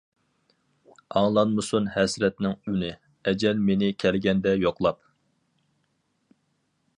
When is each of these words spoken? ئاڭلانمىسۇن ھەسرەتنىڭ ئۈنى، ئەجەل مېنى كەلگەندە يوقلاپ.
ئاڭلانمىسۇن 1.19 1.89
ھەسرەتنىڭ 1.95 2.55
ئۈنى، 2.71 2.89
ئەجەل 3.33 3.61
مېنى 3.67 3.91
كەلگەندە 4.05 4.55
يوقلاپ. 4.65 5.05